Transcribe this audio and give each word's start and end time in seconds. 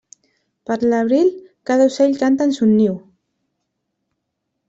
Per 0.69 0.77
l'abril 0.83 1.27
cada 1.71 1.85
ocell 1.91 2.17
canta 2.23 2.47
en 2.51 2.55
son 2.59 2.73
niu. 2.79 2.95